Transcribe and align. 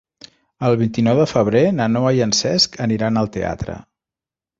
El 0.67 0.77
vint-i-nou 0.77 1.19
de 1.19 1.27
febrer 1.31 1.61
na 1.79 1.87
Noa 1.97 2.13
i 2.19 2.23
en 2.27 2.33
Cesc 2.39 2.79
aniran 2.87 3.21
al 3.23 3.31
teatre. 3.37 3.77